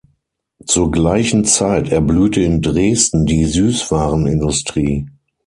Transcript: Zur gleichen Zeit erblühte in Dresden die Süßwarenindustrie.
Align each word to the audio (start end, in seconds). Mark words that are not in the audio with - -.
Zur 0.65 0.89
gleichen 0.89 1.45
Zeit 1.45 1.89
erblühte 1.89 2.41
in 2.41 2.63
Dresden 2.63 3.27
die 3.27 3.45
Süßwarenindustrie. 3.45 5.05